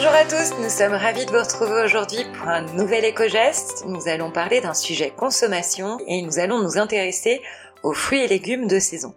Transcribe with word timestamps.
Bonjour 0.00 0.14
à 0.14 0.24
tous, 0.24 0.54
nous 0.62 0.70
sommes 0.70 0.92
ravis 0.92 1.26
de 1.26 1.32
vous 1.32 1.42
retrouver 1.42 1.82
aujourd'hui 1.82 2.24
pour 2.34 2.46
un 2.46 2.62
nouvel 2.76 3.04
éco-geste. 3.04 3.84
Nous 3.84 4.06
allons 4.06 4.30
parler 4.30 4.60
d'un 4.60 4.72
sujet 4.72 5.10
consommation 5.10 5.98
et 6.06 6.22
nous 6.22 6.38
allons 6.38 6.62
nous 6.62 6.78
intéresser 6.78 7.42
aux 7.82 7.94
fruits 7.94 8.20
et 8.20 8.28
légumes 8.28 8.68
de 8.68 8.78
saison. 8.78 9.16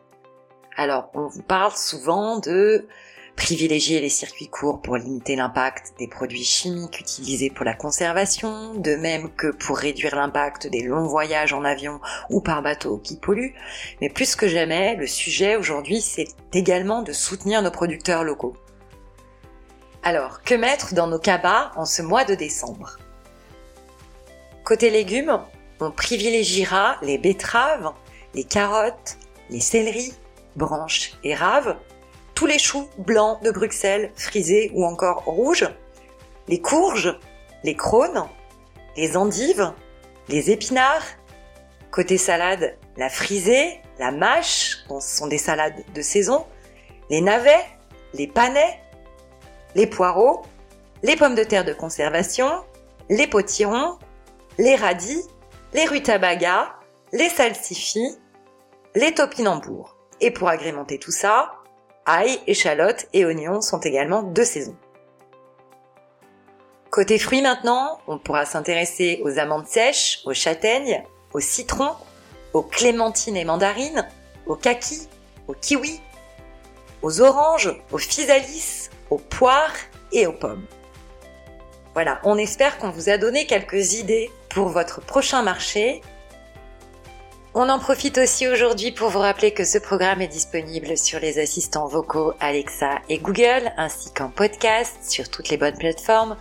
Alors, 0.76 1.12
on 1.14 1.28
vous 1.28 1.44
parle 1.44 1.74
souvent 1.74 2.40
de 2.40 2.88
privilégier 3.36 4.02
les 4.02 4.10
circuits 4.10 4.48
courts 4.48 4.82
pour 4.82 4.98
limiter 4.98 5.36
l'impact 5.36 5.94
des 6.00 6.08
produits 6.08 6.44
chimiques 6.44 7.00
utilisés 7.00 7.52
pour 7.52 7.64
la 7.64 7.76
conservation, 7.76 8.74
de 8.74 8.96
même 8.96 9.30
que 9.36 9.52
pour 9.52 9.78
réduire 9.78 10.16
l'impact 10.16 10.66
des 10.66 10.82
longs 10.82 11.06
voyages 11.06 11.54
en 11.54 11.64
avion 11.64 12.02
ou 12.32 12.42
par 12.42 12.64
bateau 12.64 12.98
qui 12.98 13.18
polluent. 13.18 13.54
Mais 14.02 14.10
plus 14.10 14.36
que 14.36 14.48
jamais, 14.48 14.96
le 14.96 15.06
sujet 15.06 15.58
aujourd'hui, 15.58 16.02
c'est 16.02 16.30
également 16.54 17.04
de 17.04 17.14
soutenir 17.14 17.62
nos 17.62 17.70
producteurs 17.70 18.24
locaux. 18.24 18.56
Alors, 20.04 20.42
que 20.42 20.56
mettre 20.56 20.96
dans 20.96 21.06
nos 21.06 21.20
cabas 21.20 21.72
en 21.76 21.86
ce 21.86 22.02
mois 22.02 22.26
de 22.26 22.34
décembre? 22.34 22.98
Côté 24.64 24.90
légumes, 24.90 25.40
on 25.80 25.92
privilégiera 25.92 26.98
les 27.04 27.20
betteraves, 27.20 27.94
les 28.34 28.44
carottes, 28.44 29.18
les 29.52 29.60
céleris, 29.60 30.16
branches 30.56 31.14
et 31.24 31.36
raves, 31.36 31.78
tous 32.34 32.48
les 32.48 32.58
choux 32.58 32.90
blancs 32.98 33.44
de 33.44 33.52
Bruxelles, 33.52 34.12
frisés 34.16 34.72
ou 34.74 34.86
encore 34.86 35.24
rouges, 35.26 35.70
les 36.48 36.60
courges, 36.60 37.20
les 37.64 37.76
crônes, 37.76 38.28
les 38.98 39.16
endives, 39.16 39.72
les 40.30 40.50
épinards. 40.50 41.06
Côté 41.92 42.18
salade, 42.18 42.76
la 42.98 43.10
frisée, 43.10 43.80
la 44.00 44.12
mâche, 44.12 44.78
ce 44.90 45.18
sont 45.18 45.28
des 45.28 45.38
salades 45.38 45.84
de 45.94 46.02
saison, 46.02 46.48
les 47.12 47.22
navets, 47.22 47.66
les 48.16 48.28
panais, 48.28 48.81
les 49.76 49.88
poireaux, 49.88 50.42
les 51.04 51.16
pommes 51.16 51.36
de 51.36 51.44
terre 51.44 51.66
de 51.66 51.74
conservation, 51.74 52.50
les 53.10 53.28
potirons, 53.28 53.98
les 54.58 54.76
radis, 54.76 55.24
les 55.74 55.86
rutabagas, 55.86 56.74
les 57.14 57.30
salsifis, 57.30 58.18
les 58.96 59.14
topinambours. 59.14 59.96
Et 60.20 60.32
pour 60.32 60.50
agrémenter 60.50 61.00
tout 61.00 61.12
ça, 61.12 61.54
ail, 62.06 62.40
échalotes 62.48 63.08
et 63.14 63.26
oignons 63.26 63.62
sont 63.62 63.80
également 63.80 64.24
de 64.24 64.44
saison. 64.44 64.76
Côté 66.92 67.18
fruits 67.18 67.42
maintenant, 67.42 68.00
on 68.08 68.20
pourra 68.20 68.46
s'intéresser 68.46 69.22
aux 69.24 69.40
amandes 69.40 69.66
sèches, 69.66 70.20
aux 70.26 70.34
châtaignes, 70.34 71.04
aux 71.34 71.40
citrons, 71.40 71.96
aux 72.54 72.64
clémentines 72.64 73.38
et 73.38 73.46
mandarines, 73.46 74.08
aux 74.46 74.58
kakis, 74.58 75.08
aux 75.48 75.54
kiwis, 75.54 76.02
aux 77.02 77.22
oranges, 77.22 77.82
aux 77.92 77.98
physalis, 77.98 78.90
aux 79.12 79.20
poires 79.20 79.76
et 80.12 80.26
aux 80.26 80.34
pommes. 80.34 80.66
Voilà, 81.94 82.20
on 82.24 82.38
espère 82.38 82.80
qu'on 82.80 82.90
vous 82.90 83.10
a 83.10 83.20
donné 83.20 83.46
quelques 83.46 83.94
idées 83.94 84.32
pour 84.50 84.70
votre 84.70 85.02
prochain 85.02 85.44
marché 85.44 86.02
on 87.54 87.68
en 87.68 87.80
profite 87.80 88.18
aussi 88.18 88.48
aujourd'hui 88.48 88.94
pour 88.94 89.10
vous 89.10 89.20
rappeler 89.20 89.52
que 89.52 89.66
ce 89.66 89.78
programme 89.78 90.22
est 90.22 90.30
disponible 90.30 90.98
sur 90.98 91.20
les 91.20 91.38
assistants 91.38 91.86
vocaux 91.86 92.32
Alexa 92.40 93.00
et 93.10 93.18
Google, 93.18 93.74
ainsi 93.76 94.14
qu'en 94.14 94.30
podcast 94.30 94.96
sur 95.06 95.30
toutes 95.30 95.50
les 95.50 95.58
bonnes 95.58 95.78
plateformes. 95.78 96.38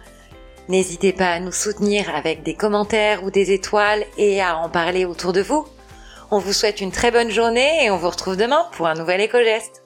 N'hésitez 0.68 1.12
pas 1.12 1.30
à 1.30 1.40
nous 1.40 1.50
soutenir 1.50 2.14
avec 2.14 2.44
des 2.44 2.54
commentaires 2.54 3.24
ou 3.24 3.32
des 3.32 3.50
étoiles 3.50 4.04
et 4.18 4.40
à 4.40 4.56
en 4.56 4.68
parler 4.68 5.04
autour 5.04 5.32
de 5.32 5.40
vous. 5.40 5.66
On 6.30 6.38
vous 6.38 6.52
souhaite 6.52 6.80
une 6.80 6.92
très 6.92 7.10
bonne 7.10 7.30
journée 7.30 7.84
et 7.84 7.90
on 7.90 7.96
vous 7.96 8.10
retrouve 8.10 8.36
demain 8.36 8.68
pour 8.70 8.86
un 8.86 8.94
nouvel 8.94 9.20
éco-geste. 9.20 9.79